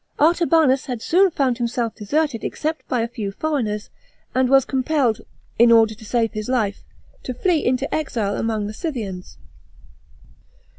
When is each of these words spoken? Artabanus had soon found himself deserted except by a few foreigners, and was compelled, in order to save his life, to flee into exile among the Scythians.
Artabanus 0.19 0.87
had 0.87 0.99
soon 0.99 1.29
found 1.29 1.59
himself 1.59 1.93
deserted 1.93 2.43
except 2.43 2.87
by 2.87 3.01
a 3.01 3.07
few 3.07 3.31
foreigners, 3.31 3.91
and 4.33 4.49
was 4.49 4.65
compelled, 4.65 5.21
in 5.59 5.71
order 5.71 5.93
to 5.93 6.03
save 6.05 6.31
his 6.31 6.49
life, 6.49 6.83
to 7.21 7.35
flee 7.35 7.63
into 7.63 7.93
exile 7.93 8.35
among 8.35 8.65
the 8.65 8.73
Scythians. 8.73 9.37